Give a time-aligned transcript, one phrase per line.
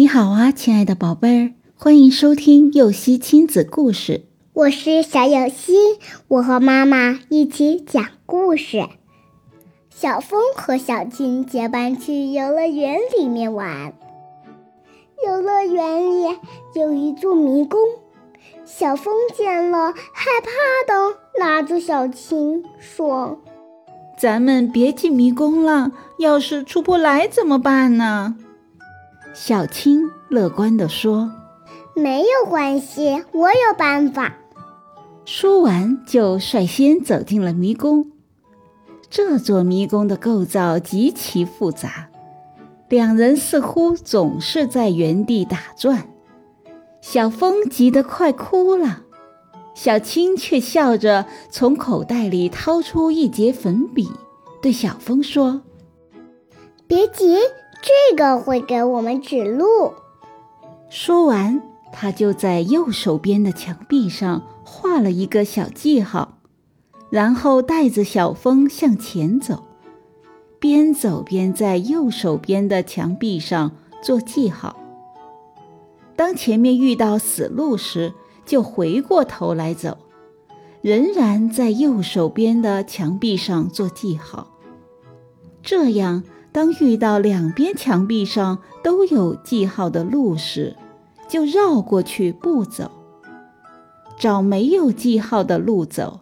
[0.00, 4.24] 你好啊，亲爱的宝贝儿，欢迎收听幼熙亲子故事。
[4.54, 5.74] 我是小幼熙，
[6.26, 8.88] 我和妈妈一起讲故事。
[9.90, 13.92] 小风和小青结伴去游乐园里面玩。
[15.26, 16.38] 游乐园里
[16.72, 17.78] 有一座迷宫，
[18.64, 20.50] 小风见了害怕
[20.90, 23.38] 的拉住小青说
[24.18, 28.36] ：“咱们别进迷宫了，要是出不来怎么办呢？”
[29.32, 31.30] 小青乐观地说
[31.94, 34.34] ：“没有关系，我有办法。”
[35.24, 38.10] 说完，就率先走进了迷宫。
[39.08, 42.08] 这座迷宫的构造极其复杂，
[42.88, 46.08] 两人似乎总是在原地打转。
[47.00, 49.02] 小风急得快哭了，
[49.74, 54.10] 小青却笑着从口袋里掏出一截粉笔，
[54.60, 55.62] 对小风说
[56.88, 57.38] ：“别急。”
[57.82, 59.94] 这个会给我们指路。
[60.90, 61.62] 说完，
[61.92, 66.38] 他就在右手边的墙壁上画了一个小记号，
[67.10, 69.64] 然后带着小风向前走，
[70.58, 74.76] 边走边在右手边的墙壁上做记号。
[76.16, 78.12] 当前面遇到死路时，
[78.44, 79.96] 就回过头来走，
[80.82, 84.48] 仍然在右手边的墙壁上做记号。
[85.62, 86.22] 这样。
[86.52, 90.76] 当遇到两边墙壁上都有记号的路时，
[91.28, 92.90] 就绕过去不走，
[94.18, 96.20] 找没有记号的路走。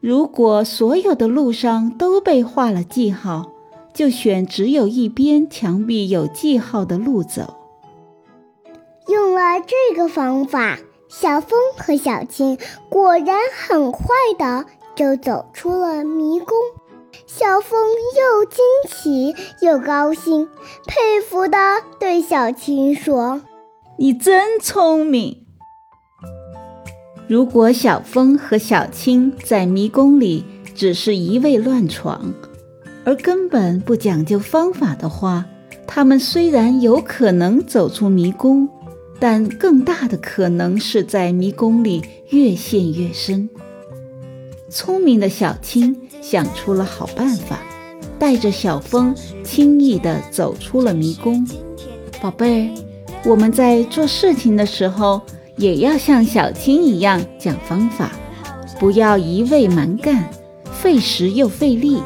[0.00, 3.50] 如果所有的路上都被画了记号，
[3.92, 7.54] 就选只有一边墙壁有记号的路走。
[9.08, 12.56] 用了这个方法，小风和小青
[12.88, 14.06] 果然很快
[14.38, 16.56] 的就走出了迷宫。
[17.60, 17.78] 小风
[18.16, 20.48] 又惊奇又高兴，
[20.86, 21.58] 佩服地
[21.98, 23.42] 对小青说
[23.98, 25.44] ：“你真聪明。”
[27.28, 30.42] 如果小风和小青在迷宫里
[30.74, 32.32] 只是一味乱闯，
[33.04, 35.44] 而根本不讲究方法的话，
[35.86, 38.66] 他们虽然有可能走出迷宫，
[39.18, 43.50] 但更大的可能是在迷宫里越陷越深。
[44.70, 47.58] 聪明的小青想出了好办法，
[48.20, 51.44] 带着小风轻易地走出了迷宫。
[52.22, 52.74] 宝贝儿，
[53.24, 55.20] 我们在做事情的时候
[55.56, 58.12] 也要像小青一样讲方法，
[58.78, 60.30] 不要一味蛮干，
[60.70, 62.00] 费时又费力。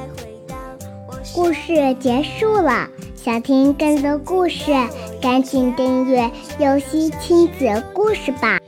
[1.34, 4.72] 故事结束了，想听更多故事，
[5.20, 8.58] 赶紧订阅“游戏亲子故事”吧。